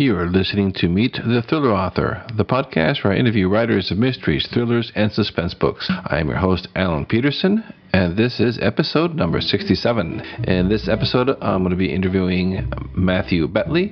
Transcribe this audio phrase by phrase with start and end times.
[0.00, 3.98] You are listening to Meet the Thriller Author, the podcast where I interview writers of
[3.98, 5.90] mysteries, thrillers, and suspense books.
[5.90, 10.20] I am your host, Alan Peterson, and this is episode number 67.
[10.44, 13.90] In this episode, I'm going to be interviewing Matthew Betley,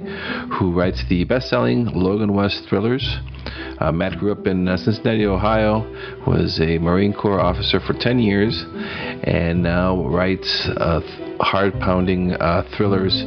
[0.56, 3.19] who writes the best selling Logan West thrillers.
[3.81, 5.81] Uh, Matt grew up in uh, Cincinnati, Ohio,
[6.25, 8.65] was a Marine Corps officer for 10 years,
[9.25, 11.01] and now writes uh,
[11.41, 13.25] hard pounding uh, thrillers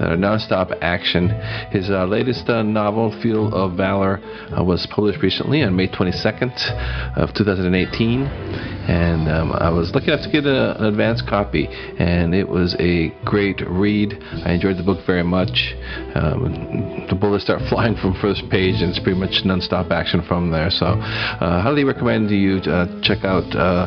[0.00, 1.28] are nonstop action.
[1.70, 4.20] His uh, latest uh, novel, Field of Valor,
[4.58, 10.30] was published recently on May 22nd of 2018, and um, I was lucky enough to
[10.30, 14.14] get a, an advance copy, and it was a great read.
[14.44, 15.74] I enjoyed the book very much.
[16.14, 20.50] Um, the bullets start flying from first page, and it's pretty much nonstop action from
[20.50, 20.70] there.
[20.70, 23.86] So, uh, highly recommend you uh, check out uh,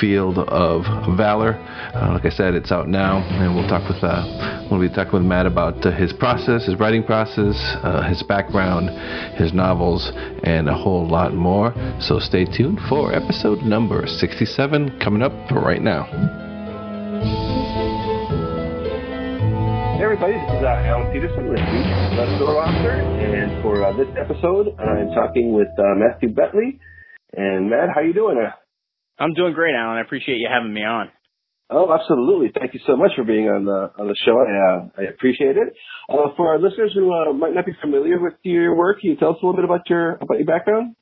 [0.00, 0.82] Field of
[1.16, 1.54] Valor.
[1.94, 5.12] Uh, like I said, it's out now, and we'll talk with uh, we'll be talking
[5.12, 7.56] with Matt about uh, his process, his writing process,
[8.08, 8.88] his background,
[9.36, 10.10] his novels,
[10.44, 11.74] and a whole lot more.
[12.00, 16.06] So, stay tuned for episode number 67 coming up right now.
[20.00, 24.08] Hey everybody, this is uh, Alan Peterson with the Thriller Author, and for uh, this
[24.16, 26.80] episode, I'm talking with uh, Matthew Betley.
[27.36, 28.40] And Matt, how you doing?
[29.18, 29.98] I'm doing great, Alan.
[29.98, 31.10] I appreciate you having me on.
[31.70, 32.50] Oh, absolutely.
[32.58, 34.38] Thank you so much for being on the on the show.
[34.38, 35.72] I, uh, I appreciate it.
[36.08, 39.16] Uh, for our listeners who uh, might not be familiar with your work, can you
[39.16, 40.96] tell us a little bit about your about your background?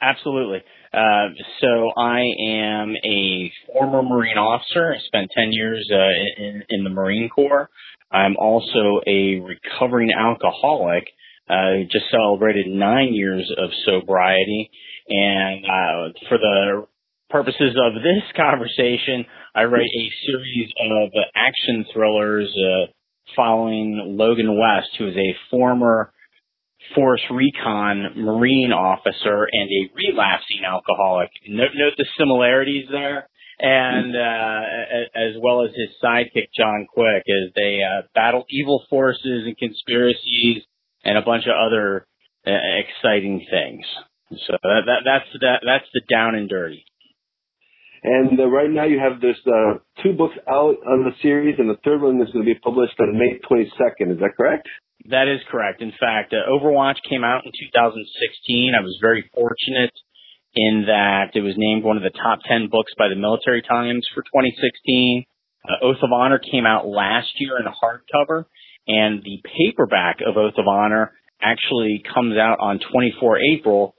[0.00, 0.58] Absolutely.
[0.92, 1.28] Uh,
[1.60, 4.94] so I am a former Marine officer.
[4.94, 7.70] I spent 10 years uh, in, in the Marine Corps.
[8.10, 11.04] I'm also a recovering alcoholic.
[11.48, 14.70] Uh, just celebrated nine years of sobriety.
[15.08, 16.86] And uh, for the
[17.30, 19.24] purposes of this conversation,
[19.54, 22.92] I write a series of action thrillers uh,
[23.34, 26.12] following Logan West, who is a former
[26.94, 31.30] Force Recon Marine officer and a relapsing alcoholic.
[31.48, 37.52] Note, note the similarities there, and uh, as well as his sidekick John Quick, as
[37.56, 40.62] they uh, battle evil forces and conspiracies
[41.04, 42.06] and a bunch of other
[42.46, 43.84] uh, exciting things.
[44.46, 46.84] So that, that, that's that, that's the down and dirty.
[48.02, 51.68] And uh, right now you have this uh, two books out on the series, and
[51.68, 54.12] the third one is going to be published on May 22nd.
[54.12, 54.68] Is that correct?
[55.08, 55.82] That is correct.
[55.82, 58.72] In fact, uh, Overwatch came out in 2016.
[58.76, 59.92] I was very fortunate
[60.54, 64.06] in that it was named one of the top 10 books by the Military Times
[64.14, 65.24] for 2016.
[65.64, 68.44] Uh, Oath of Honor came out last year in hardcover,
[68.88, 73.94] and the paperback of Oath of Honor actually comes out on 24 April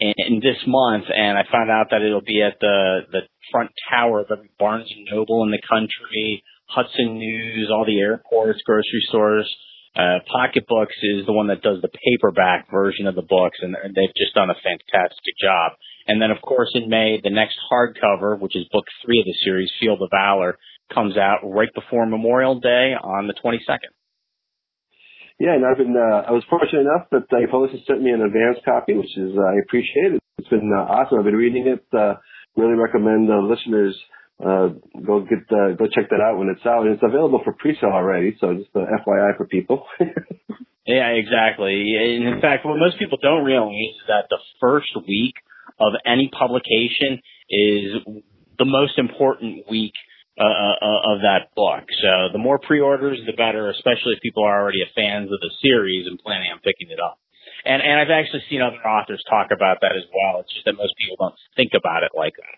[0.00, 1.04] in, in this month.
[1.14, 3.20] And I found out that it'll be at the the
[3.52, 8.60] front tower of every Barnes and Noble in the country, Hudson News, all the airports,
[8.64, 9.48] grocery stores.
[9.96, 13.74] Uh, Pocket Books is the one that does the paperback version of the books, and
[13.74, 15.72] they've just done a fantastic job.
[16.06, 19.34] And then, of course, in May, the next hardcover, which is book three of the
[19.44, 20.58] series, Field of Valor,
[20.94, 23.90] comes out right before Memorial Day on the 22nd.
[25.40, 28.20] Yeah, and I've been, uh, I was fortunate enough that uh, publisher sent me an
[28.20, 30.20] advance copy, which is, uh, I appreciate it.
[30.36, 31.18] It's been uh, awesome.
[31.18, 31.80] I've been reading it.
[31.96, 32.20] Uh,
[32.56, 33.96] really recommend uh, listeners
[34.44, 34.68] uh,
[35.00, 36.84] go get uh, go check that out when it's out.
[36.84, 39.86] And it's available for pre-sale already, so just uh, FYI for people.
[40.86, 41.96] yeah, exactly.
[41.96, 45.34] And in fact, what most people don't realize is that the first week
[45.80, 48.04] of any publication is
[48.58, 49.94] the most important week
[50.38, 51.84] uh, uh, uh, of that book.
[52.02, 56.06] So the more pre-orders, the better, especially if people are already fans of the series
[56.06, 57.18] and planning on picking it up.
[57.64, 60.40] And and I've actually seen other authors talk about that as well.
[60.40, 62.56] It's just that most people don't think about it like that.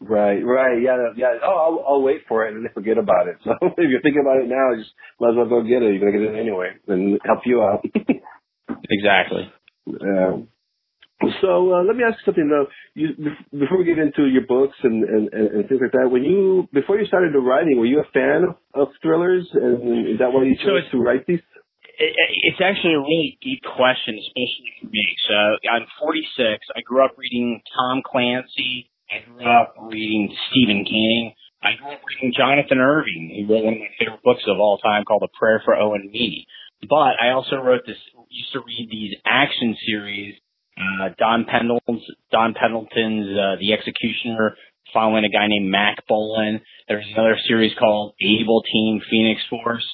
[0.00, 1.38] Right, right, yeah, yeah.
[1.42, 3.36] Oh, I'll, I'll wait for it and then forget about it.
[3.44, 4.90] So if you're thinking about it now, just
[5.20, 5.94] might as well go get it.
[5.94, 7.84] You're gonna get it anyway, and help you out.
[8.90, 9.52] exactly.
[9.86, 10.44] Yeah.
[11.40, 12.66] So uh, let me ask you something though.
[12.94, 13.08] You,
[13.58, 16.98] before we get into your books and, and, and things like that, when you before
[16.98, 20.44] you started the writing, were you a fan of, of thrillers, and is that why
[20.44, 21.40] you chose so to write these?
[21.96, 25.06] It's actually a really deep question, especially for me.
[25.28, 25.34] So
[25.70, 26.66] I'm 46.
[26.74, 31.34] I grew up reading Tom Clancy, I grew up reading Stephen King.
[31.62, 34.78] I grew up reading Jonathan Irving, who wrote one of my favorite books of all
[34.78, 36.46] time called A Prayer for Owen Meany.
[36.88, 37.96] But I also wrote this,
[38.28, 40.34] used to read these action series,
[40.78, 44.56] uh, Don Pendleton's, Don Pendleton's, uh, The Executioner,
[44.92, 46.60] following a guy named Mack Bolan.
[46.88, 49.86] There's another series called Able Team Phoenix Force.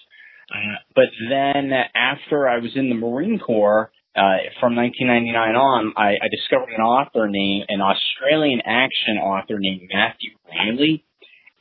[0.53, 6.15] Uh, but then after I was in the Marine Corps, uh, from 1999 on, I,
[6.15, 11.05] I discovered an author named, an Australian action author named Matthew Reilly.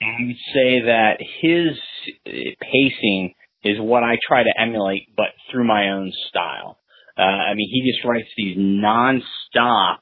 [0.01, 1.77] And I would say that his
[2.59, 6.78] pacing is what I try to emulate, but through my own style.
[7.19, 9.99] Uh, I mean, he just writes these non-stop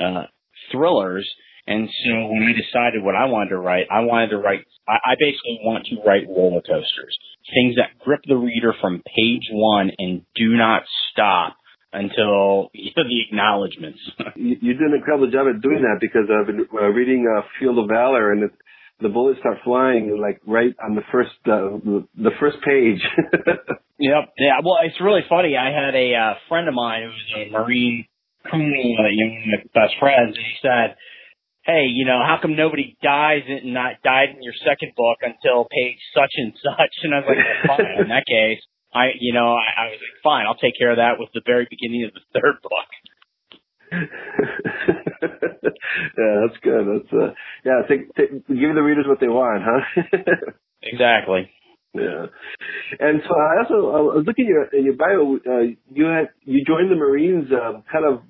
[0.00, 0.24] uh,
[0.72, 1.28] thrillers,
[1.66, 4.64] and so when I decided what I wanted to write, I wanted to write.
[4.88, 7.18] I, I basically want to write roller coasters,
[7.52, 10.82] things that grip the reader from page one and do not
[11.12, 11.56] stop
[11.92, 14.00] until you know, the acknowledgments.
[14.36, 17.42] you, you did an incredible job at doing that because I've been uh, reading uh,
[17.60, 18.50] Field of Valor and it,
[19.00, 21.78] the bullets start flying like right on the first uh,
[22.14, 23.02] the first page.
[23.98, 24.30] yep.
[24.38, 24.62] Yeah.
[24.62, 25.56] Well, it's really funny.
[25.56, 28.06] I had a uh, friend of mine who was a Marine
[28.44, 30.96] colonel, uh, you know, my best friends, and he said,
[31.64, 35.66] "Hey, you know, how come nobody dies and not died in your second book until
[35.70, 38.62] page such and such?" And I was like, well, "Fine, in that case."
[38.94, 41.42] I, you know, I, I was like, fine, I'll take care of that with the
[41.44, 42.88] very beginning of the third book.
[45.22, 46.86] yeah, that's good.
[46.86, 47.82] That's uh, yeah.
[47.88, 50.08] Take, take, give the readers what they want, huh?
[50.82, 51.50] exactly.
[51.94, 52.26] Yeah,
[52.98, 55.36] and so I also I was looking at your in your bio.
[55.36, 58.22] Uh, you had you joined the Marines uh, kind of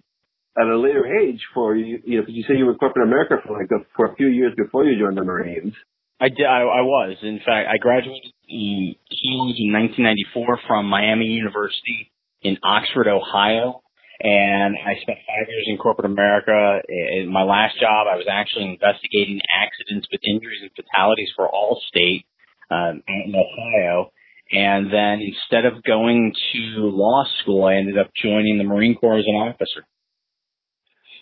[0.56, 3.36] at a later age for you, you know, because you said you were corporate America
[3.46, 5.72] for like a, for a few years before you joined the Marines.
[6.20, 6.46] I did.
[6.46, 7.16] I, I was.
[7.22, 12.12] In fact, I graduated in college in 1994 from Miami University
[12.42, 13.82] in Oxford, Ohio,
[14.20, 16.80] and I spent five years in corporate America.
[16.88, 22.24] In my last job, I was actually investigating accidents with injuries and fatalities for Allstate
[22.70, 24.10] um, in Ohio.
[24.52, 26.58] And then instead of going to
[26.92, 29.84] law school, I ended up joining the Marine Corps as an officer.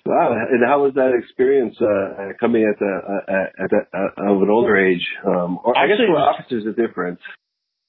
[0.05, 4.43] Wow, and how was that experience uh, coming at the uh, at the, uh, of
[4.43, 5.07] an older age?
[5.25, 7.21] Um, or I Actually, guess for officers, it's different.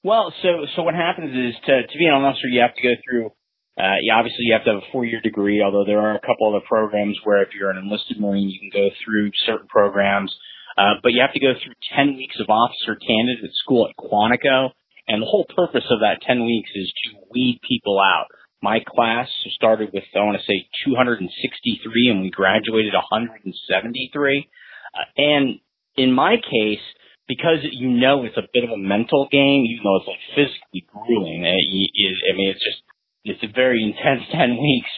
[0.04, 2.94] Well, so so what happens is to to be an officer, you have to go
[3.02, 3.32] through.
[3.78, 6.20] Uh, you obviously you have to have a four year degree, although there are a
[6.20, 10.34] couple other programs where if you're an enlisted Marine, you can go through certain programs.
[10.76, 14.70] Uh, but you have to go through 10 weeks of officer candidate school at Quantico.
[15.06, 18.26] And the whole purpose of that 10 weeks is to weed people out
[18.64, 24.48] my class started with, I want to say 263 and we graduated 173.
[24.96, 25.60] Uh, and
[25.96, 26.80] in my case,
[27.28, 30.88] because you know it's a bit of a mental game, even though it's like physically
[30.88, 32.80] grueling, it, it, I mean, it's just,
[33.24, 34.90] it's a very intense 10 weeks.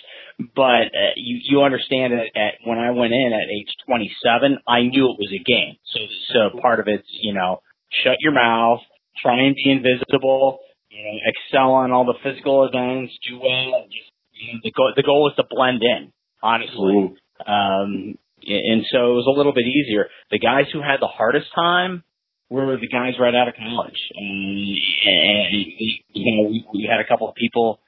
[0.54, 4.82] But uh, you you understand that at when I went in at age 27, I
[4.82, 5.76] knew it was a game.
[5.94, 6.00] So
[6.34, 7.62] so part of it's you know
[8.04, 8.80] shut your mouth,
[9.22, 10.58] try and be invisible,
[10.90, 13.86] you know, excel on all the physical events, do well.
[13.88, 16.12] Just you know, the goal the goal was to blend in,
[16.42, 17.16] honestly.
[17.40, 20.08] Um, and so it was a little bit easier.
[20.30, 22.04] The guys who had the hardest time
[22.48, 23.98] were the guys right out of college.
[24.14, 25.66] And, and
[26.12, 27.80] you know, we, we had a couple of people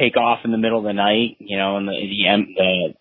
[0.00, 2.94] take off in the middle of the night, you know, in the the, the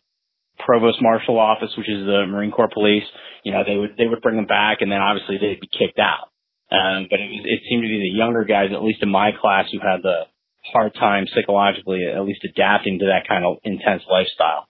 [0.63, 3.03] provost marshal office, which is the Marine Corps police.
[3.43, 5.99] You know, they would they would bring them back, and then obviously they'd be kicked
[5.99, 6.29] out.
[6.71, 9.65] Um, but it, it seemed to be the younger guys, at least in my class,
[9.71, 10.25] who had the
[10.73, 14.67] hard time psychologically, at least adapting to that kind of intense lifestyle.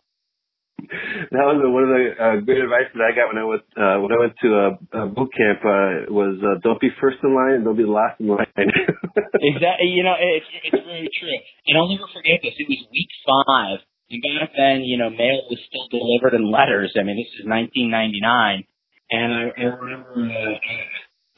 [0.79, 3.97] That was one of the uh, great advice that I got when I went uh,
[4.03, 4.67] when I went to a,
[5.01, 5.59] a boot camp.
[5.63, 8.51] Uh, was uh, don't be first in line and don't be the last in line.
[8.59, 9.89] exactly.
[9.89, 11.39] You know, it's it's very true.
[11.67, 12.53] And I'll never forget this.
[12.59, 13.79] It was week five,
[14.11, 16.93] and back then, you know, mail was still delivered in letters.
[16.99, 18.67] I mean, this is 1999,
[19.09, 20.59] and I, I remember uh,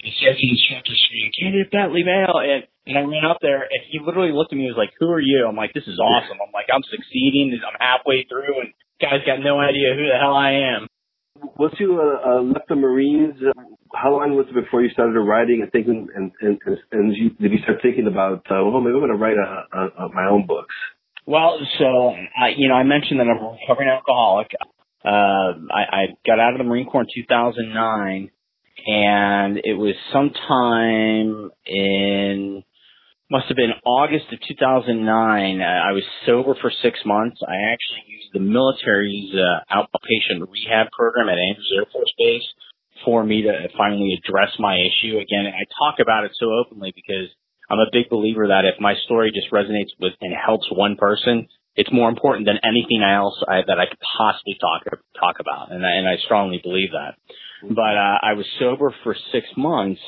[0.04, 2.38] the sergeant instructor screamed, Candidate Betley Mail.
[2.38, 4.96] And, and I ran up there and he literally looked at me and was like,
[5.00, 5.44] who are you?
[5.44, 6.40] I'm like, this is awesome.
[6.40, 7.52] I'm like, I'm succeeding.
[7.60, 10.88] I'm halfway through and guys got no idea who the hell I am.
[11.58, 13.62] Once you uh, uh, left the Marines, uh,
[13.94, 16.60] how long was it before you started writing and thinking, and and
[16.92, 19.78] and, you, did you start thinking about, uh, well, maybe I'm going to write a,
[19.78, 20.74] a, a, my own books?
[21.28, 24.52] Well, so I, you know, I mentioned that I'm a recovering alcoholic.
[25.06, 28.32] Uh, I, I got out of the Marine Corps in 2009,
[28.88, 32.64] and it was sometime in
[33.30, 35.04] must have been August of 2009.
[35.62, 37.38] Uh, I was sober for six months.
[37.44, 42.48] I actually used the military's uh, outpatient rehab program at Andrews Air Force Base
[43.04, 45.20] for me to finally address my issue.
[45.20, 47.30] Again, I talk about it so openly because
[47.70, 51.48] I'm a big believer that if my story just resonates with and helps one person,
[51.76, 54.84] it's more important than anything else I, that I could possibly talk
[55.20, 57.16] talk about, and I, and I strongly believe that.
[57.62, 60.02] But uh, I was sober for six months,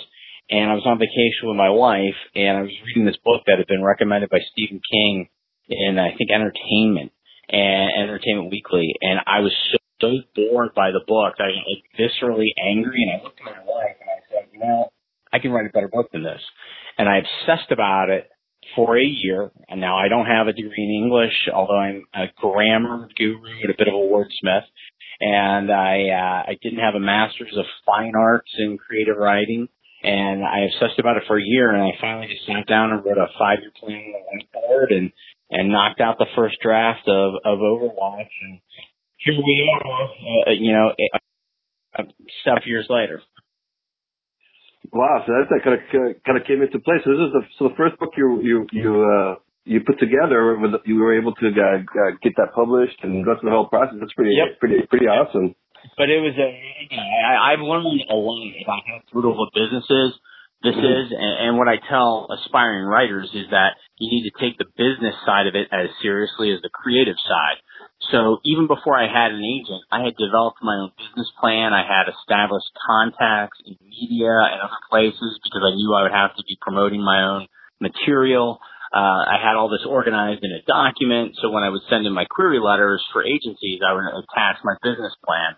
[0.49, 3.57] and I was on vacation with my wife, and I was reading this book that
[3.57, 5.29] had been recommended by Stephen King
[5.69, 7.11] in I think Entertainment
[7.49, 11.69] and Entertainment Weekly, and I was so, so bored by the book that I got
[11.69, 14.89] like viscerally angry, and I looked at my wife and I said, you know,
[15.31, 16.41] I can write a better book than this,
[16.97, 18.29] and I obsessed about it
[18.75, 19.51] for a year.
[19.67, 23.71] And now I don't have a degree in English, although I'm a grammar guru and
[23.71, 24.65] a bit of a wordsmith
[25.19, 29.67] and I uh, I didn't have a master's of fine arts in creative writing.
[30.03, 33.03] And I obsessed about it for a year, and I finally just sat down and
[33.03, 35.11] wrote a five year plan on the whiteboard and
[35.51, 38.59] and knocked out the first draft of of Overwatch, and
[39.17, 40.03] here we are,
[40.47, 40.91] uh, you know,
[41.97, 42.03] uh,
[42.45, 43.21] seven years later.
[44.91, 47.01] Wow, so that kind of kind of came into place.
[47.03, 50.57] So this is the so the first book you you you uh you put together.
[50.57, 53.67] With, you were able to uh, uh, get that published and go through the whole
[53.67, 53.97] process.
[53.99, 54.59] That's pretty yep.
[54.59, 55.53] pretty pretty awesome.
[55.99, 56.49] But it was a
[56.95, 60.15] I, I've learned a lot about how brutal the business is.
[60.63, 60.91] This mm-hmm.
[60.91, 64.67] is, and, and what I tell aspiring writers is that you need to take the
[64.79, 67.59] business side of it as seriously as the creative side.
[68.11, 71.71] So even before I had an agent, I had developed my own business plan.
[71.71, 76.35] I had established contacts in media and other places because I knew I would have
[76.35, 77.47] to be promoting my own
[77.79, 78.59] material.
[78.91, 81.39] Uh, I had all this organized in a document.
[81.39, 84.75] So when I would send in my query letters for agencies, I would attach my
[84.83, 85.55] business plan.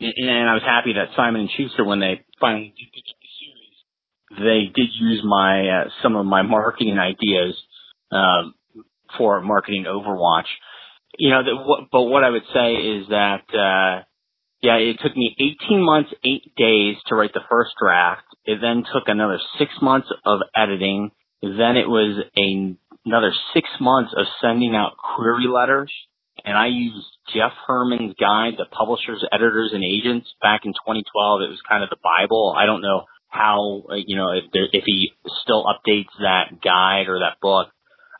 [0.00, 3.02] And I was happy that Simon and Schuster, when they finally did the
[3.40, 7.54] series, they did use my uh, some of my marketing ideas
[8.10, 8.54] um,
[9.16, 10.46] for marketing Overwatch
[11.18, 14.04] you know, the, but what I would say is that, uh,
[14.62, 15.34] yeah, it took me
[15.68, 18.24] 18 months, eight days to write the first draft.
[18.44, 21.10] It then took another six months of editing.
[21.42, 25.92] Then it was a, another six months of sending out query letters.
[26.44, 31.42] And I used Jeff Herman's guide to publishers, editors, and agents back in 2012.
[31.42, 32.54] It was kind of the Bible.
[32.56, 35.12] I don't know how, you know, if there, if he
[35.42, 37.68] still updates that guide or that book.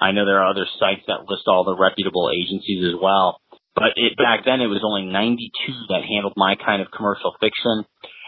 [0.00, 3.40] I know there are other sites that list all the reputable agencies as well.
[3.74, 5.50] But it, back then it was only 92
[5.90, 7.84] that handled my kind of commercial fiction.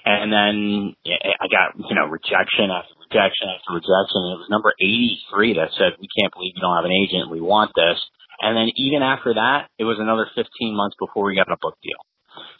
[0.06, 4.18] And then I got, you know, rejection after rejection after rejection.
[4.26, 7.30] And it was number 83 that said, we can't believe you don't have an agent.
[7.30, 7.98] We want this.
[8.42, 10.44] And then even after that, it was another 15
[10.76, 12.02] months before we got a book deal.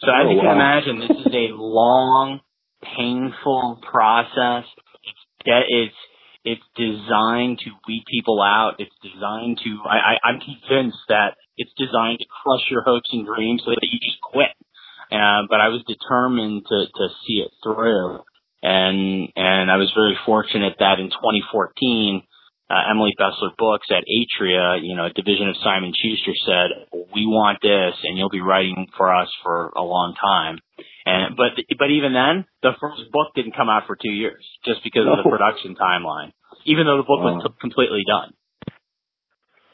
[0.01, 0.57] So as oh, you can wow.
[0.57, 2.39] imagine, this is a long,
[2.81, 4.65] painful process.
[5.05, 5.99] It's, it's,
[6.43, 8.79] it's designed to weed people out.
[8.79, 13.25] It's designed to, I, I, I'm convinced that it's designed to crush your hopes and
[13.25, 14.53] dreams so that you just quit.
[15.11, 18.19] Uh, but I was determined to, to see it through.
[18.67, 22.23] And, and I was very fortunate that in 2014,
[22.69, 26.69] uh, Emily Bestler Books at Atria, you know, a division of Simon Schuster said,
[27.15, 30.59] we want this and you'll be writing for us for a long time.
[31.05, 34.83] And, but, but even then, the first book didn't come out for two years just
[34.83, 36.35] because of the production timeline
[36.67, 37.39] even though the book wow.
[37.39, 38.33] was completely done.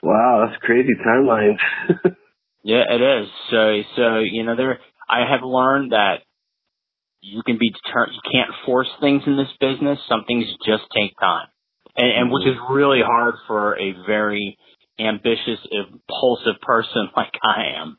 [0.02, 1.58] Wow, that's crazy timeline.
[2.64, 3.28] yeah, it is.
[3.50, 6.22] So, so you know, there I have learned that
[7.24, 8.15] you can be determined.
[8.15, 9.98] You can't force things in this business.
[10.10, 11.48] Some things just take time,
[11.96, 14.58] and, and which is really hard for a very
[15.00, 17.98] ambitious, impulsive person like I am.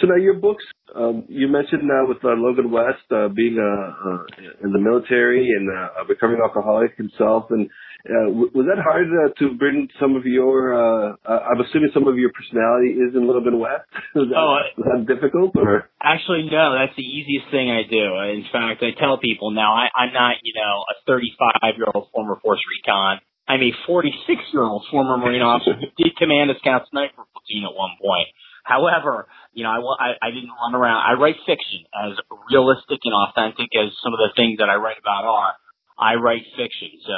[0.00, 4.08] So now your books, um, you mentioned now with uh, Logan West uh, being uh,
[4.10, 7.68] uh, in the military and uh, a recovering alcoholic himself, and
[8.08, 10.72] uh, w- was that hard uh, to bring some of your?
[10.72, 13.84] Uh, uh, I'm assuming some of your personality is in Logan West.
[14.14, 16.72] was, that, oh, was that difficult, or actually no?
[16.72, 18.16] That's the easiest thing I do.
[18.32, 22.08] In fact, I tell people now I, I'm not, you know, a 35 year old
[22.12, 23.20] former Force Recon.
[23.46, 24.16] I'm a 46
[24.52, 28.28] year old former Marine officer who did command a Scout Sniper platoon at one point.
[28.64, 31.02] However, you know, I, I, I didn't run around.
[31.02, 32.18] I write fiction as
[32.50, 35.54] realistic and authentic as some of the things that I write about are.
[35.98, 36.90] I write fiction.
[37.04, 37.16] So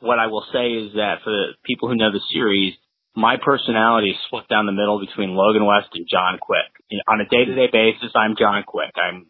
[0.00, 2.74] what I will say is that for the people who know the series,
[3.16, 6.70] my personality is split down the middle between Logan West and John Quick.
[6.88, 8.92] You know, on a day to day basis, I'm John Quick.
[8.96, 9.26] I'm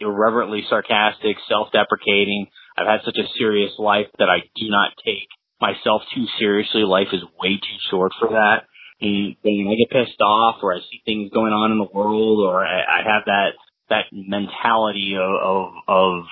[0.00, 2.46] irreverently sarcastic, self deprecating.
[2.76, 5.28] I've had such a serious life that I do not take
[5.60, 6.82] myself too seriously.
[6.82, 8.64] Life is way too short for that.
[9.00, 12.46] And when I get pissed off or I see things going on in the world
[12.46, 13.50] or I, I have that,
[13.88, 16.24] that mentality of, of, of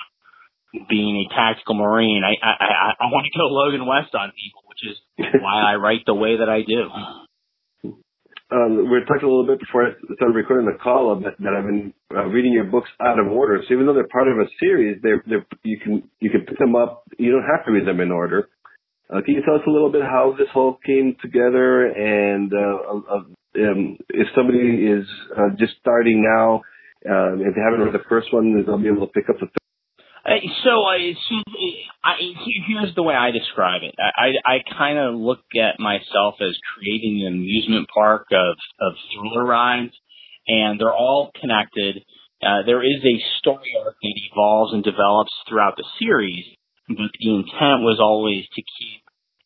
[0.89, 4.61] being a tactical Marine, I, I, I, I want to go Logan West on people,
[4.69, 4.97] which is
[5.41, 6.89] why I write the way that I do.
[8.51, 11.53] Um, we were talking a little bit before I started recording the call that, that
[11.53, 13.61] I've been uh, reading your books out of order.
[13.67, 16.57] So even though they're part of a series, they're, they're, you can you can pick
[16.57, 17.03] them up.
[17.19, 18.49] You don't have to read them in order.
[19.11, 23.15] Uh, can you tell us a little bit how this all came together and uh,
[23.15, 23.23] uh,
[23.57, 26.61] um, if somebody is uh, just starting now,
[27.09, 29.47] um, if they haven't read the first one, they'll be able to pick up the
[29.47, 29.69] third?
[30.25, 31.35] Uh, so, I, so
[32.03, 32.13] I,
[32.67, 33.95] here's the way I describe it.
[33.97, 39.45] I, I kind of look at myself as creating an amusement park of, of thriller
[39.45, 39.93] rides,
[40.47, 42.03] and they're all connected.
[42.43, 46.45] Uh, there is a story arc that evolves and develops throughout the series,
[46.89, 49.01] but the intent was always to keep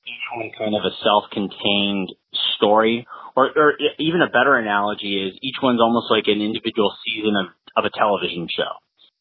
[0.07, 2.09] each one kind of a self-contained
[2.55, 7.35] story, or, or even a better analogy is each one's almost like an individual season
[7.35, 8.73] of, of a television show.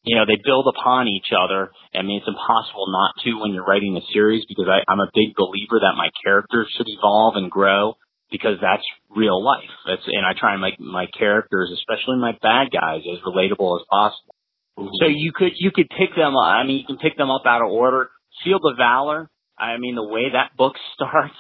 [0.05, 1.71] you know, they build upon each other.
[1.95, 5.11] I mean, it's impossible not to when you're writing a series because I, I'm a
[5.15, 7.95] big believer that my characters should evolve and grow
[8.31, 8.83] because that's
[9.15, 9.71] real life.
[9.87, 13.87] That's, and I try and make my characters, especially my bad guys, as relatable as
[13.91, 14.32] possible.
[14.77, 17.63] So you could, you could pick them, I mean, you can pick them up out
[17.63, 18.11] of order.
[18.45, 21.35] Field of Valor, I mean, the way that book starts,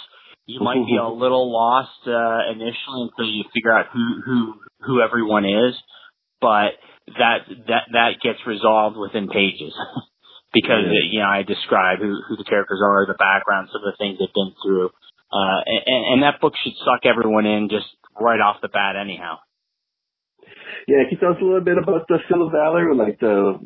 [0.46, 5.00] you might be a little lost, uh, initially until you figure out who, who, who
[5.00, 5.74] everyone is.
[6.40, 6.74] But
[7.06, 9.74] that that that gets resolved within pages
[10.54, 11.06] because yeah.
[11.10, 14.18] you know I describe who who the characters are, the background, some of the things
[14.18, 14.90] they've been through,
[15.32, 17.86] uh, and, and that book should suck everyone in just
[18.20, 19.38] right off the bat, anyhow.
[20.88, 23.58] Yeah, can you tell us a little bit about the of Valor, like the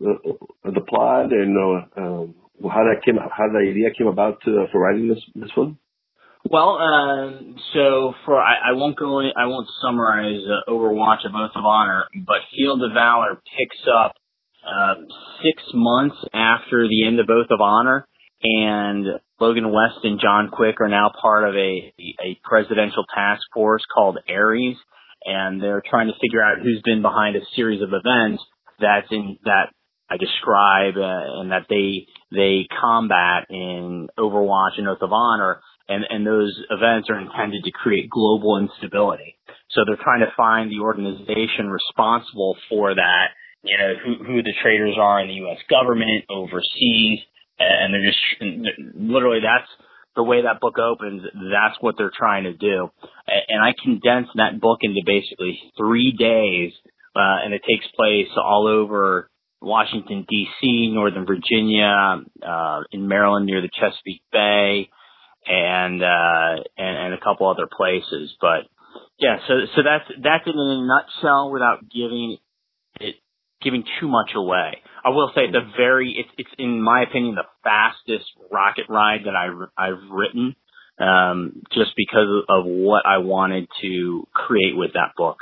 [0.65, 4.67] the, the plot and uh, um, how that came, how the idea came about to,
[4.73, 5.79] for writing this this one?
[6.49, 7.41] Well, uh,
[7.75, 11.65] so for I, I won't go in, I won't summarize uh, Overwatch of Oath of
[11.65, 14.15] Honor, but Field of Valor picks up
[14.65, 14.95] uh,
[15.43, 18.07] six months after the end of Oath of Honor,
[18.43, 19.07] and
[19.41, 24.19] Logan West and John Quick are now part of a a presidential task force called
[24.29, 24.77] Ares,
[25.27, 28.43] and they're trying to figure out who's been behind a series of events
[28.81, 29.73] that's in that
[30.09, 36.05] I describe uh, and that they they combat in Overwatch and Oath of Honor and,
[36.09, 39.39] and those events are intended to create global instability.
[39.71, 43.27] So they're trying to find the organization responsible for that,
[43.63, 45.59] you know, who, who the traitors are in the U.S.
[45.71, 47.21] government, overseas,
[47.59, 49.69] and they're just, literally that's
[50.17, 52.91] the way that book opens, that's what they're trying to do.
[53.27, 56.73] And I condensed that book into basically three days,
[57.15, 59.31] uh, and it takes place all over
[59.61, 64.89] Washington D.C., Northern Virginia, uh, in Maryland near the Chesapeake Bay,
[65.47, 68.35] and uh and, and a couple other places.
[68.41, 68.67] But
[69.19, 72.39] yeah, so so that's that's in a nutshell without giving
[73.01, 73.17] it
[73.63, 74.83] giving too much away.
[75.07, 79.37] I will say the very it's it's in my opinion the fastest rocket ride that
[79.37, 79.47] I
[79.79, 80.57] I've written
[80.99, 85.39] um just because of what I wanted to create with that book.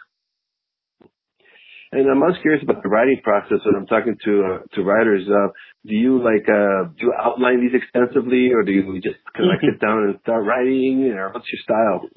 [1.92, 5.22] And I'm most curious about the writing process when I'm talking to uh, to writers.
[5.29, 5.48] Uh,
[5.87, 9.55] do you like uh, do you outline these extensively, or do you just kind of
[9.55, 12.11] like sit down and start writing, or what's your style?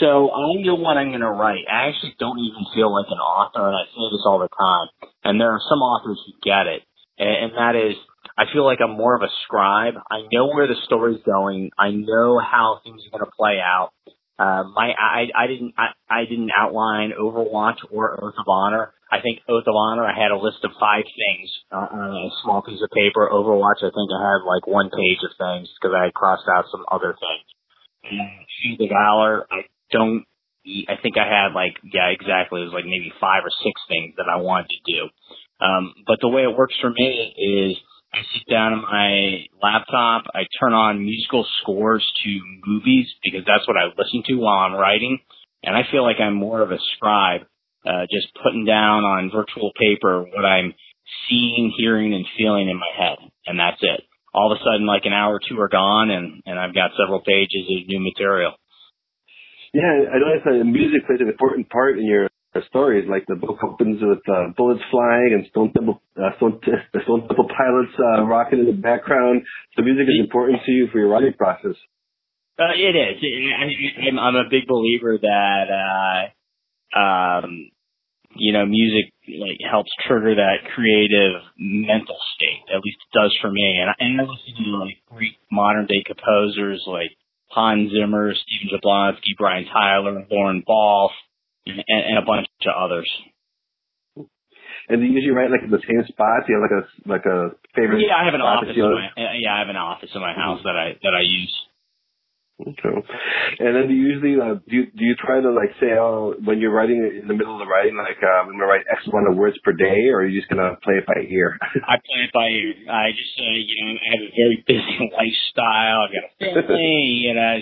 [0.00, 1.62] So I know what I'm going to write.
[1.70, 4.88] I actually don't even feel like an author, and I say this all the time.
[5.22, 6.82] And there are some authors who get it,
[7.18, 7.94] and, and that is,
[8.36, 9.94] I feel like I'm more of a scribe.
[10.10, 11.70] I know where the story's going.
[11.78, 13.90] I know how things are going to play out.
[14.38, 18.92] Uh, my I I didn't I, I didn't outline Overwatch or Oath of Honor.
[19.10, 22.28] I think Oath of Honor, I had a list of five things uh, on a
[22.42, 23.30] small piece of paper.
[23.32, 26.84] Overwatch, I think I had like one page of things because I crossed out some
[26.92, 27.46] other things.
[28.60, 29.64] Field of Valor, I
[29.96, 30.24] don't,
[30.88, 32.60] I think I had like, yeah, exactly.
[32.60, 35.00] It was like maybe five or six things that I wanted to do.
[35.64, 37.76] Um, but the way it works for me is
[38.12, 42.30] I sit down on my laptop, I turn on musical scores to
[42.66, 45.18] movies because that's what I listen to while I'm writing.
[45.62, 47.42] And I feel like I'm more of a scribe
[47.86, 50.74] uh, just putting down on virtual paper what I'm
[51.28, 54.02] seeing, hearing, and feeling in my head, and that's it.
[54.34, 56.90] All of a sudden, like an hour or two are gone, and and I've got
[56.98, 58.54] several pages of new material.
[59.76, 62.32] Yeah, I noticed that music plays an important part in your
[62.72, 63.04] stories.
[63.04, 66.60] Like the book opens with uh, bullets flying and Stone Temple, uh, Stone,
[67.04, 69.42] Stone Temple Pilots uh, rocking in the background.
[69.76, 71.76] So music is important to you for your writing process.
[72.58, 73.20] Uh, it is.
[73.20, 77.68] I, I'm a big believer that uh, um,
[78.34, 82.64] you know, music like helps trigger that creative mental state.
[82.72, 83.80] At least it does for me.
[83.80, 87.12] And I, and I listen to like great modern day composers like
[87.56, 91.16] Hans Zimmer, Stephen Jablonsky, Brian Tyler, Lorne Balfe,
[91.64, 93.08] and, and a bunch of others.
[94.88, 96.46] And do you usually write like in the same spots?
[96.46, 98.04] You have like a like a favorite?
[98.06, 98.76] Yeah, I have an office.
[98.76, 99.08] In my,
[99.40, 100.68] yeah, I have an office in my house mm-hmm.
[100.68, 101.50] that I that I use.
[102.58, 102.96] Okay.
[103.60, 106.34] And then do you usually uh, do you, do you try to like say oh
[106.42, 109.06] when you're writing in the middle of the writing like uh, I'm gonna write X
[109.06, 111.58] amount of words per day or are you just gonna play it by ear?
[111.86, 112.72] I play it by ear.
[112.88, 116.08] I just uh, you know I have a very busy lifestyle.
[116.08, 117.58] I've got a family, you know,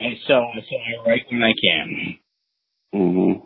[0.00, 2.18] and so so I write when I can.
[2.94, 3.42] Mhm.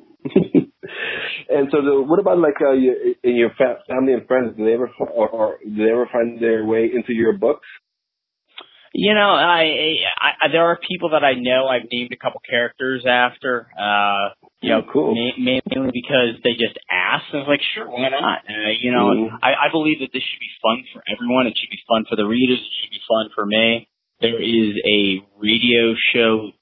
[1.50, 4.56] and so, the, what about like uh, your, in your fa- family and friends?
[4.56, 7.66] Do they ever or, or do they ever find their way into your books?
[8.96, 12.40] You know, I, I, I there are people that I know I've named a couple
[12.48, 13.68] characters after.
[13.76, 14.32] Uh,
[14.62, 15.14] you know, oh, cool.
[15.14, 17.28] ma- mainly because they just asked.
[17.32, 18.48] I was like, sure, why not?
[18.48, 19.38] Uh, you know, mm.
[19.42, 21.46] I, I believe that this should be fun for everyone.
[21.46, 22.56] It should be fun for the readers.
[22.56, 23.86] It should be fun for me.
[24.20, 26.56] There is a radio show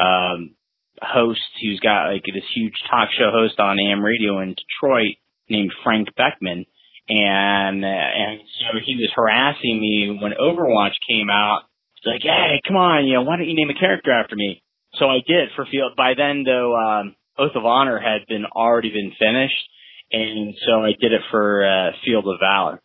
[0.00, 0.56] um,
[1.02, 5.20] host who's got like this huge talk show host on AM radio in Detroit
[5.50, 6.64] named Frank Beckmann,
[7.08, 11.68] and and so he was harassing me when Overwatch came out.
[12.06, 14.62] Like, "Hey, come on, you know, why don't you name a character after me?"
[14.94, 15.92] So I did for Field.
[15.96, 19.68] By then, though, um, Oath of Honor had been already been finished,
[20.12, 22.80] and so I did it for uh, Field of Valor.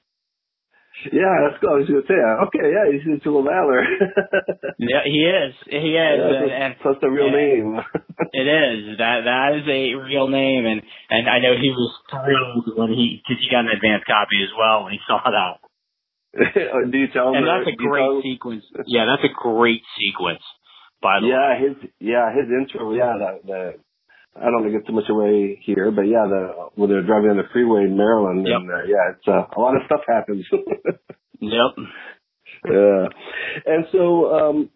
[1.07, 1.71] Yeah, that's cool.
[1.71, 3.87] I was going to say, okay, yeah, he's in Field of Valor.
[4.83, 5.55] yeah, he is.
[5.71, 6.17] He is.
[6.19, 7.79] Yeah, and, and, that's the real name.
[8.35, 8.99] it is.
[8.99, 13.23] That that is a real name, and and I know he was thrilled when he
[13.23, 15.63] because he got an advanced copy as well when he saw that.
[16.91, 17.35] Do you tell him?
[17.35, 18.63] And that's a great sequence.
[18.85, 20.43] Yeah, that's a great sequence.
[21.01, 21.67] By the yeah, way.
[21.67, 22.93] his yeah his intro.
[22.93, 23.73] Yeah, the, the
[24.35, 27.31] I don't want to get too much away here, but yeah, the when they're driving
[27.31, 28.61] on the freeway in Maryland, yep.
[28.61, 30.45] and uh, yeah, it's uh, a lot of stuff happens.
[31.39, 31.71] yep.
[32.65, 33.07] Yeah,
[33.65, 34.69] and so um,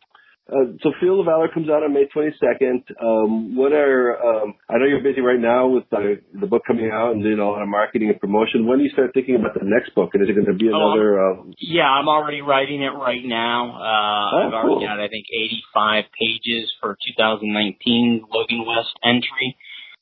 [0.52, 2.84] uh, so Field of Valor comes out on May 22nd.
[3.00, 6.92] Um, what are um, I know you're busy right now with the, the book coming
[6.92, 8.68] out and doing a lot of marketing and promotion.
[8.68, 10.12] When do you start thinking about the next book?
[10.14, 11.16] And is it going to be another?
[11.16, 13.72] Oh, uh, yeah, I'm already writing it right now.
[13.72, 14.88] Uh, oh, I've already cool.
[14.88, 19.56] got I think 85 pages for 2019 Logan West entry.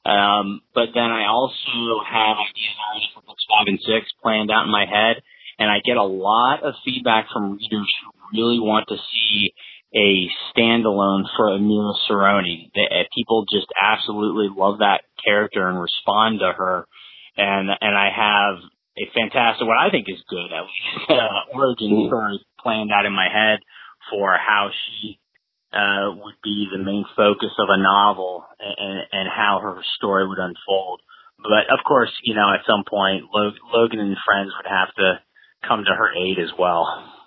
[0.09, 4.65] Um, but then I also have ideas already for books five and six planned out
[4.65, 5.21] in my head,
[5.61, 9.53] and I get a lot of feedback from readers who really want to see
[9.93, 12.71] a standalone for Amira Cerrone.
[12.73, 16.85] They, uh, people just absolutely love that character and respond to her.
[17.37, 18.55] And and I have
[18.97, 23.13] a fantastic, what I think is good, at least, uh, origin story planned out in
[23.13, 23.59] my head
[24.09, 25.19] for how she
[25.73, 30.39] uh, would be the main focus of a novel and, and how her story would
[30.39, 31.01] unfold.
[31.41, 35.19] But of course, you know, at some point, Logan and friends would have to
[35.67, 37.20] come to her aid as well.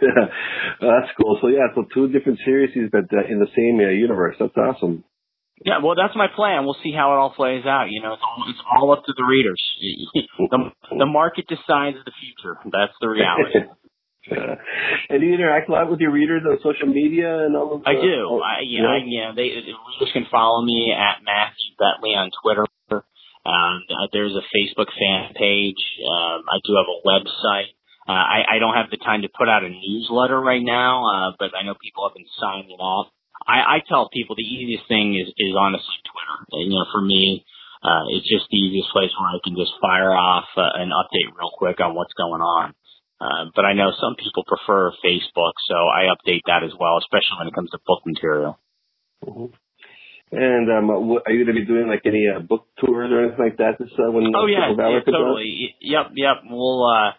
[0.00, 0.26] Yeah,
[0.80, 1.38] that's cool.
[1.40, 4.36] So yeah, so two different series, but uh, in the same uh, universe.
[4.38, 5.04] That's awesome.
[5.64, 6.64] Yeah, well, that's my plan.
[6.64, 7.86] We'll see how it all plays out.
[7.90, 9.62] You know, it's all, it's all up to the readers.
[10.50, 10.58] the,
[10.98, 12.58] the market decides the future.
[12.64, 13.70] That's the reality.
[14.30, 14.58] Uh,
[15.10, 17.82] and do you interact a lot with your readers on social media and all of
[17.82, 17.90] that?
[17.90, 18.26] I do.
[18.26, 18.88] Oh, I, yeah, yeah.
[18.88, 22.66] I, yeah, they, the readers can follow me at Matthew Betley on Twitter.
[23.44, 25.82] Um, there's a Facebook fan page.
[26.06, 27.74] Um, I do have a website.
[28.08, 31.30] Uh, I, I don't have the time to put out a newsletter right now, uh,
[31.38, 33.06] but I know people have been signing off.
[33.46, 36.38] I, I tell people the easiest thing is, is honestly Twitter.
[36.50, 37.44] And, you know, for me,
[37.82, 41.30] uh, it's just the easiest place where I can just fire off uh, an update
[41.34, 42.74] real quick on what's going on.
[43.22, 47.38] Uh, but I know some people prefer Facebook, so I update that as well, especially
[47.38, 48.58] when it comes to book material.
[49.22, 49.54] Mm-hmm.
[50.32, 53.44] And um, are you going to be doing like any uh, book tours or anything
[53.44, 55.76] like that this uh, when Oh yeah, yeah totally.
[55.82, 56.36] Yep, yep.
[56.48, 57.12] We'll uh,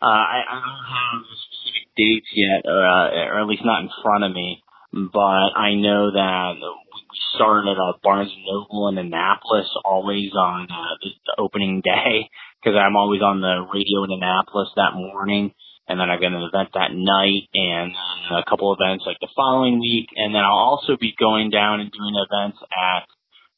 [0.00, 4.24] I, I don't have specific dates yet, or, uh, or at least not in front
[4.24, 7.02] of me, but I know that we
[7.34, 12.30] started at uh, Barnes and Noble in Annapolis, always on uh, the, opening day,
[12.62, 15.52] because I'm always on the radio in Annapolis that morning,
[15.88, 17.92] and then I've got an event that night, and
[18.30, 21.90] a couple events like the following week, and then I'll also be going down and
[21.90, 23.02] doing events at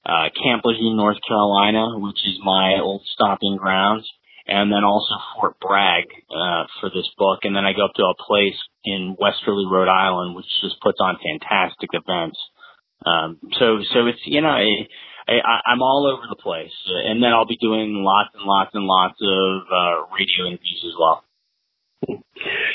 [0.08, 4.08] uh, Camp Lejeune, North Carolina, which is my old stomping grounds
[4.50, 7.40] and then also Fort Bragg uh, for this book.
[7.44, 10.98] And then I go up to a place in Westerly, Rhode Island, which just puts
[11.00, 12.38] on fantastic events.
[13.06, 14.66] Um, so, so it's you know, I,
[15.30, 16.74] I, I'm all over the place,
[17.06, 20.94] and then I'll be doing lots and lots and lots of uh, radio interviews as
[20.98, 21.24] well.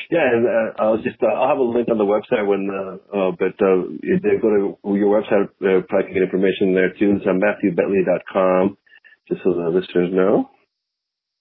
[0.10, 3.18] Yeah, and uh, I'll just uh, I'll have a link on the website when, uh,
[3.18, 7.18] uh, but uh, they go to your website, uh, probably can get information there too.
[7.18, 8.78] It's on MatthewBetley.com,
[9.28, 10.50] just so the listeners know.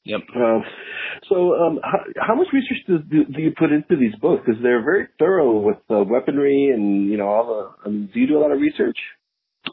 [0.05, 0.21] Yep.
[0.37, 0.61] Uh,
[1.31, 4.43] so, um, how, how, much research do, do, do, you put into these books?
[4.45, 7.89] Because they're very thorough with uh, weaponry and you know all the.
[7.89, 8.99] Um, do you do a lot of research?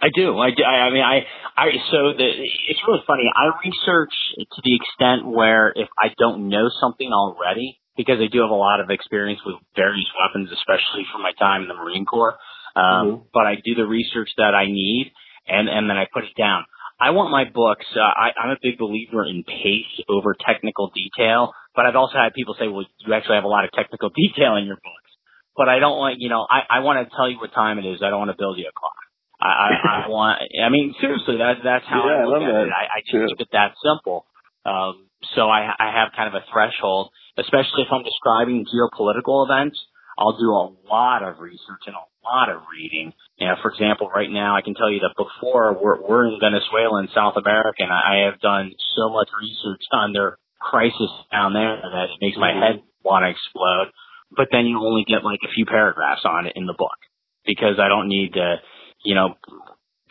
[0.01, 0.39] I do.
[0.39, 0.63] I do.
[0.63, 1.67] I, I mean, I, I.
[1.91, 2.29] So the
[2.69, 3.27] it's really funny.
[3.27, 8.39] I research to the extent where if I don't know something already, because I do
[8.39, 12.05] have a lot of experience with various weapons, especially from my time in the Marine
[12.05, 12.37] Corps.
[12.75, 13.23] Um, mm-hmm.
[13.33, 15.11] But I do the research that I need,
[15.47, 16.63] and and then I put it down.
[17.01, 17.85] I want my books.
[17.97, 22.33] Uh, I, I'm a big believer in pace over technical detail, but I've also had
[22.37, 25.09] people say, "Well, you actually have a lot of technical detail in your books."
[25.57, 27.85] But I don't want, you know, I, I want to tell you what time it
[27.85, 27.99] is.
[28.01, 29.01] I don't want to build you a clock.
[29.41, 29.69] I, I,
[30.05, 30.39] I want.
[30.63, 32.65] I mean, seriously, that's that's how yeah, I look I at that.
[32.69, 32.71] it.
[32.71, 33.27] I, I just yeah.
[33.33, 34.29] keep it that simple.
[34.63, 39.81] Um, so I, I have kind of a threshold, especially if I'm describing geopolitical events.
[40.17, 43.13] I'll do a lot of research and a lot of reading.
[43.37, 46.39] You know, for example, right now I can tell you that before we're, we're in
[46.39, 51.53] Venezuela in South America and I have done so much research on their crisis down
[51.53, 53.89] there that it makes my head want to explode.
[54.35, 56.97] But then you only get like a few paragraphs on it in the book
[57.45, 58.61] because I don't need to,
[59.03, 59.35] you know,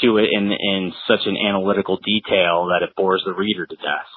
[0.00, 4.10] do it in, in such an analytical detail that it bores the reader to death.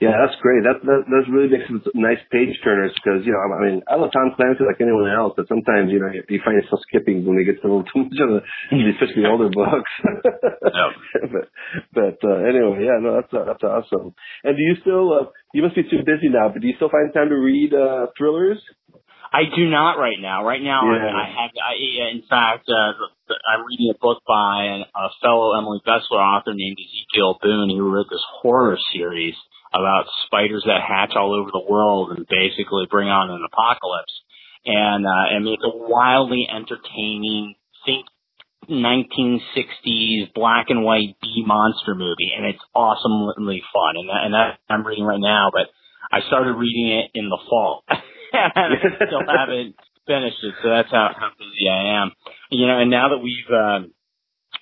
[0.00, 0.60] Yeah, that's great.
[0.68, 3.96] That that, that really makes it nice page turners because you know I mean I
[3.96, 7.24] love Tom Clancy like anyone else, but sometimes you know you, you find yourself skipping
[7.24, 8.40] when they get to a little too much of the
[8.92, 9.92] especially the older books.
[10.04, 10.86] no.
[11.32, 11.46] but
[11.96, 14.12] but uh, anyway, yeah, no, that's uh, that's awesome.
[14.44, 16.92] And do you still uh, you must be too busy now, but do you still
[16.92, 18.60] find time to read uh, thrillers?
[19.32, 20.44] I do not right now.
[20.44, 21.08] Right now, Yeah.
[21.08, 21.50] I, I have.
[21.56, 21.74] I,
[22.12, 22.94] in fact, uh,
[23.48, 27.92] I'm reading a book by an, a fellow Emily Bestler author named Ezekiel Boone, who
[27.92, 29.34] wrote this horror series
[29.78, 34.12] about spiders that hatch all over the world and basically bring on an apocalypse.
[34.64, 38.06] And uh, I mean, it's a wildly entertaining, think
[38.68, 43.94] 1960s black and white B monster movie, and it's awesomely fun.
[43.96, 45.70] And that, and that I'm reading right now, but
[46.10, 47.84] I started reading it in the fall.
[47.88, 48.00] and
[48.32, 52.12] I still haven't finished it, so that's how, how busy I am.
[52.50, 53.92] You know, and now that we've um,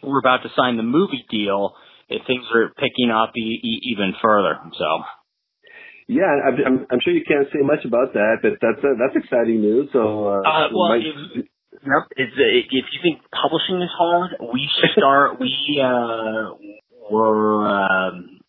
[0.03, 1.75] we're about to sign the movie deal,
[2.11, 4.59] eh, things are picking up e- e- even further.
[4.79, 4.89] So
[6.09, 9.17] Yeah, I'm, I'm, I'm sure you can't say much about that, but that's uh, that's
[9.17, 9.89] exciting news.
[9.93, 12.05] So, uh, Uh, well, might- if, yep.
[12.17, 15.41] It's, uh, if you think publishing is hard, we start.
[15.41, 16.55] we uh,
[17.11, 18.41] were um,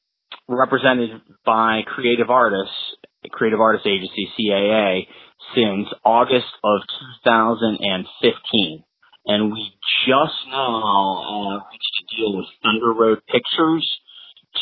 [0.48, 2.76] represented by Creative Artists,
[3.32, 5.08] Creative Artists Agency (CAA)
[5.56, 6.82] since August of
[7.24, 8.84] 2015,
[9.26, 9.72] and we
[10.08, 10.82] just now
[11.24, 13.90] uh, reached a deal with Thunder Road Pictures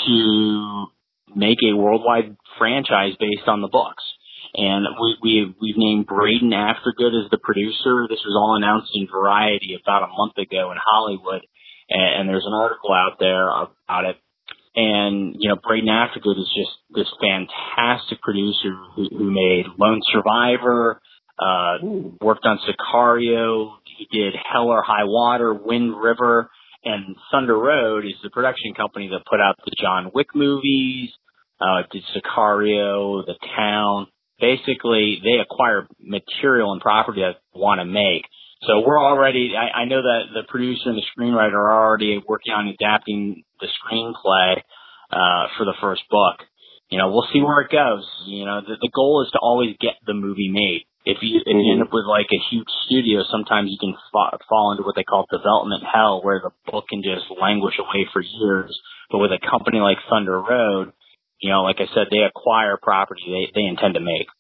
[0.06, 0.86] to
[1.36, 4.04] make a worldwide franchise based on the books
[4.56, 8.06] and we, we we've named Braden Aftergood as the producer.
[8.10, 11.42] This was all announced in Variety about a month ago in Hollywood,
[11.90, 14.18] and, and there's an article out there about it.
[14.76, 21.02] And you know, Braden Aftergood is just this fantastic producer who, who made Lone Survivor,
[21.40, 21.78] uh,
[22.22, 23.74] worked on Sicario.
[23.98, 26.50] He did Hell or High Water, Wind River,
[26.84, 31.12] and Thunder Road is the production company that put out the John Wick movies.
[31.62, 34.08] Uh, did Sicario, The Town
[34.40, 38.26] basically they acquire material and property that they want to make.
[38.64, 42.54] So we're already, I, I know that the producer and the screenwriter are already working
[42.54, 44.62] on adapting the screenplay,
[45.12, 46.40] uh, for the first book.
[46.90, 48.06] You know, we'll see where it goes.
[48.26, 50.86] You know, the, the goal is to always get the movie made.
[51.06, 54.40] If you, if you end up with like a huge studio, sometimes you can fa-
[54.48, 58.22] fall into what they call development hell, where the book can just languish away for
[58.24, 58.72] years.
[59.12, 60.94] But with a company like Thunder Road,
[61.44, 64.32] you know, like I said, they acquire property they, they intend to make.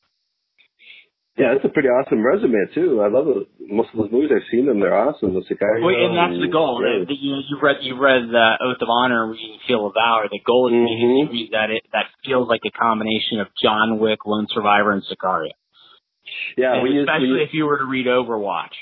[1.36, 3.02] yeah, that's a pretty awesome resume too.
[3.04, 3.43] I love it.
[3.60, 5.34] Most of those movies I've seen them; they're awesome.
[5.34, 5.84] The Sicario.
[5.84, 6.80] Well, and that's the goal.
[6.80, 7.04] Yeah.
[7.04, 9.93] The, the, you you read you read uh, Oath of Honor and reading Field of
[9.99, 10.30] Valor.
[10.32, 11.52] The goal is to make a Mhm.
[11.52, 15.52] that it that feels like a combination of John Wick, Lone Survivor, and Sicario.
[16.58, 18.76] Yeah, and when especially when you, if you were to read Overwatch.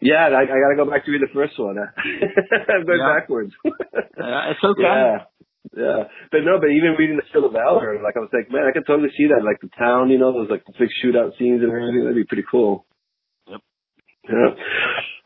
[0.00, 1.76] yeah, I, I got to go back to read the first one.
[1.78, 3.14] I'm going Yeah.
[3.20, 3.52] backwards.
[4.20, 4.82] Uh, it's okay.
[4.84, 5.16] Yeah.
[5.74, 6.02] Yeah.
[6.30, 8.72] But no, but even reading the Field of Valor, like I was like, man, I
[8.72, 9.42] could totally see that.
[9.44, 12.00] Like the town, you know, those like big shootout scenes and everything.
[12.04, 12.84] That'd be pretty cool.
[14.28, 14.52] Yeah.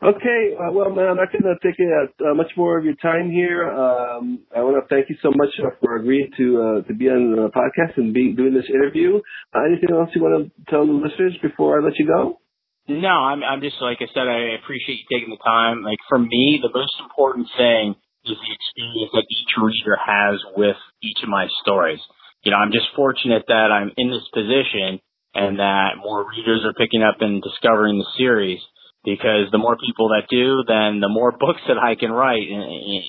[0.03, 0.53] Okay.
[0.53, 3.69] Uh, well, man, I'm not going to take uh, much more of your time here.
[3.69, 7.09] Um, I want to thank you so much uh, for agreeing to uh, to be
[7.09, 9.19] on the podcast and be doing this interview.
[9.53, 12.39] Uh, anything else you want to tell the listeners before I let you go?
[12.87, 15.81] No, I'm I'm just like I said, I appreciate you taking the time.
[15.81, 20.77] Like for me, the most important thing is the experience that each reader has with
[21.01, 21.99] each of my stories.
[22.43, 25.01] You know, I'm just fortunate that I'm in this position
[25.33, 28.61] and that more readers are picking up and discovering the series
[29.05, 32.63] because the more people that do, then the more books that I can write and,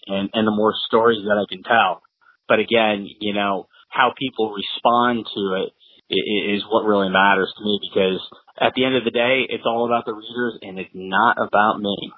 [0.07, 2.03] and, and the more stories that I can tell.
[2.49, 5.73] But again, you know, how people respond to it
[6.09, 8.21] is what really matters to me because
[8.61, 11.81] at the end of the day, it's all about the readers and it's not about
[11.81, 12.13] me.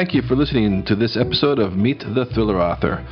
[0.00, 3.06] Thank you for listening to this episode of Meet the Thriller Author.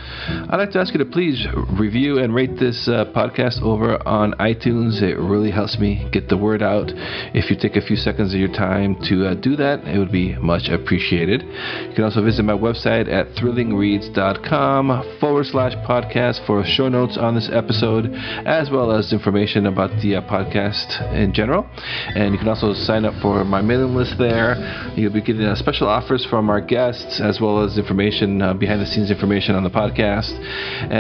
[0.49, 1.47] I'd like to ask you to please
[1.79, 5.03] review and rate this uh, podcast over on iTunes.
[5.03, 6.91] It really helps me get the word out.
[7.35, 10.11] If you take a few seconds of your time to uh, do that, it would
[10.11, 11.43] be much appreciated.
[11.43, 17.35] You can also visit my website at thrillingreads.com forward slash podcast for show notes on
[17.35, 18.15] this episode,
[18.47, 21.69] as well as information about the uh, podcast in general.
[22.15, 24.57] And you can also sign up for my mailing list there.
[24.97, 28.81] You'll be getting uh, special offers from our guests, as well as information, uh, behind
[28.81, 30.33] the scenes information on the podcast.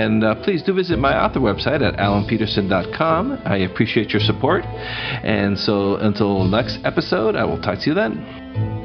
[0.04, 3.42] And uh, please do visit my author website at alanpeterson.com.
[3.44, 4.64] I appreciate your support.
[4.64, 8.77] And so until next episode, I will talk to you then.